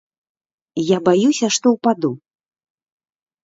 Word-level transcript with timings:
Я 0.85 0.97
баюся, 1.11 1.47
што 1.59 1.75
ўпаду. 1.77 2.11